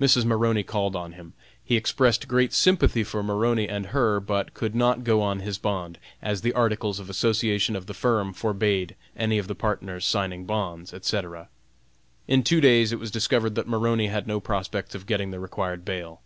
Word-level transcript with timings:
Mrs. 0.00 0.24
Maroney 0.24 0.64
called 0.64 0.96
on 0.96 1.12
him; 1.12 1.32
he 1.64 1.76
expressed 1.76 2.26
great 2.26 2.52
sympathy 2.52 3.04
for 3.04 3.22
Maroney 3.22 3.68
and 3.68 3.86
her, 3.94 4.18
but 4.18 4.52
could 4.52 4.74
not 4.74 5.04
go 5.04 5.22
on 5.22 5.38
his 5.38 5.58
bond, 5.58 5.96
as 6.20 6.40
the 6.40 6.52
articles 6.54 6.98
of 6.98 7.08
association 7.08 7.76
of 7.76 7.86
the 7.86 7.94
firm 7.94 8.32
forbade 8.32 8.96
any 9.16 9.38
of 9.38 9.46
the 9.46 9.54
partners 9.54 10.04
signing 10.04 10.44
bonds, 10.44 10.92
etc. 10.92 11.48
In 12.26 12.42
two 12.42 12.60
days 12.60 12.90
it 12.90 12.98
was 12.98 13.12
discovered 13.12 13.54
that 13.54 13.68
Maroney 13.68 14.08
had 14.08 14.26
no 14.26 14.40
prospects 14.40 14.96
of 14.96 15.06
getting 15.06 15.30
the 15.30 15.38
required 15.38 15.84
bail. 15.84 16.20